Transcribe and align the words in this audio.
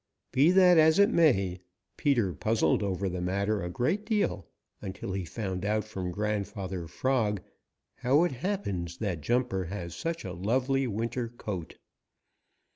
Be 0.31 0.49
that 0.49 0.79
as 0.79 0.97
it 0.97 1.11
may, 1.11 1.61
Peter 1.95 2.33
puzzled 2.33 2.81
over 2.81 3.07
the 3.07 3.21
matter 3.21 3.61
a 3.61 3.69
great 3.69 4.03
deal 4.03 4.47
until 4.81 5.11
he 5.13 5.25
found 5.25 5.63
out 5.63 5.83
from 5.83 6.09
Grandfather 6.11 6.87
Frog 6.87 7.39
how 7.97 8.23
it 8.23 8.31
happens 8.31 8.97
that 8.97 9.21
Jumper 9.21 9.65
has 9.65 9.93
such 9.93 10.25
a 10.25 10.33
lovely 10.33 10.87
winter 10.87 11.27
coat. 11.27 11.77